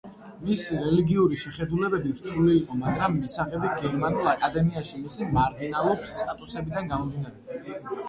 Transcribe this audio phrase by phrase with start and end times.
[0.45, 7.75] მისი რელიგიური შეხედულებები რთული იყო, მაგრამ მისაღები გერმანულ აკადემიაში მისი მარგინალური სტატუსიდან გამომდინარე.